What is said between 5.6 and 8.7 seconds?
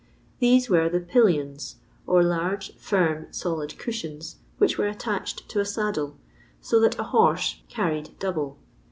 saddle, so that a horse" carried double."